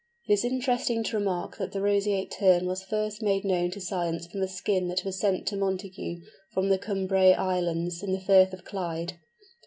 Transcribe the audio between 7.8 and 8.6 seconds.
in the Firth